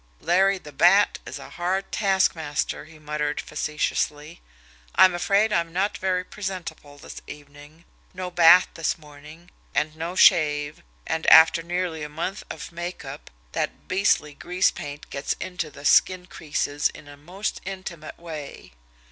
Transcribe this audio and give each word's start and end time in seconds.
"Larry 0.19 0.57
the 0.57 0.71
Bat, 0.71 1.19
is 1.27 1.37
a 1.37 1.51
hard 1.51 1.91
taskmaster!" 1.91 2.85
he 2.85 2.97
muttered 2.97 3.39
facetiously. 3.39 4.41
"I'm 4.95 5.13
afraid 5.13 5.53
I'm 5.53 5.71
not 5.71 5.99
very 5.99 6.23
presentable 6.23 6.97
this 6.97 7.21
evening 7.27 7.85
no 8.11 8.31
bath 8.31 8.69
this 8.73 8.97
morning, 8.97 9.51
and 9.75 9.95
no 9.95 10.15
shave, 10.15 10.81
and, 11.05 11.27
after 11.27 11.61
nearly 11.61 12.01
a 12.01 12.09
month 12.09 12.41
of 12.49 12.71
make 12.71 13.05
up, 13.05 13.29
that 13.51 13.87
beastly 13.87 14.33
grease 14.33 14.71
paint 14.71 15.07
gets 15.11 15.33
into 15.33 15.69
the 15.69 15.85
skin 15.85 16.25
creases 16.25 16.87
in 16.87 17.07
a 17.07 17.15
most 17.15 17.61
intimate 17.63 18.17
way." 18.17 18.71